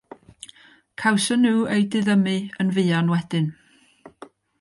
Cawson 1.01 1.43
nhw 1.49 1.59
eu 1.75 1.83
diddymu 1.95 2.33
yn 2.63 2.73
fuan 2.79 3.13
wedyn. 3.15 3.47